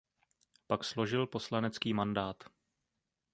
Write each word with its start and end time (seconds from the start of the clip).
Pak 0.67 0.83
složil 0.83 1.27
poslanecký 1.27 1.93
mandát. 1.93 2.43